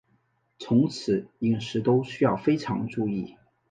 [0.57, 3.35] 从此饮食都需要非常注意